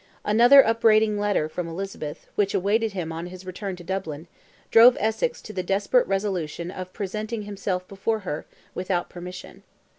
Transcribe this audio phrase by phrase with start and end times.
[0.25, 4.25] Another upbraiding letter from Elizabeth, which awaited him on his return to Dublin,
[4.71, 9.61] drove Essex to the desperate resolution of presenting himself before her, without permission.